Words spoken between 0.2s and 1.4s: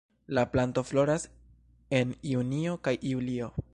La planto floras